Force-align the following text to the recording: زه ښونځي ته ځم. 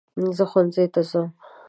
زه 0.37 0.43
ښونځي 0.51 0.85
ته 0.93 1.01
ځم. 1.09 1.27